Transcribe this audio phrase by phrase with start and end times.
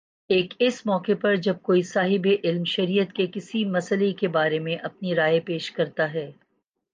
[0.29, 4.75] ایک اس موقع پر جب کوئی صاحبِ علم شریعت کے کسی مئلے کے بارے میں
[4.75, 6.31] اپنی رائے پیش کرتا ہے